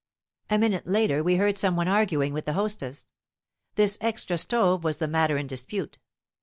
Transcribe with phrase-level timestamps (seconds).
[0.49, 3.05] A minute later we heard some one arguing with the hostess.
[3.75, 5.99] This extra stove was the matter in dispute.